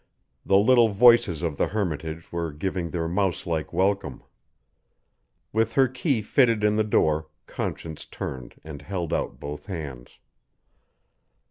The 0.43 0.57
little 0.57 0.89
voices 0.89 1.43
of 1.43 1.57
the 1.57 1.67
hermitage 1.67 2.31
were 2.31 2.51
giving 2.51 2.89
their 2.89 3.07
mouselike 3.07 3.71
welcome. 3.71 4.23
With 5.53 5.73
her 5.75 5.87
key 5.87 6.23
fitted 6.23 6.63
in 6.63 6.75
the 6.75 6.83
door, 6.83 7.27
Conscience 7.45 8.05
turned 8.05 8.55
and 8.63 8.81
held 8.81 9.13
out 9.13 9.39
both 9.39 9.67
hands. 9.67 10.17